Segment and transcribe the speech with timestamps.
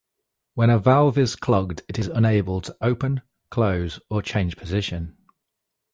[0.55, 5.15] When a valve is clogged it is unable to open, close, or change position.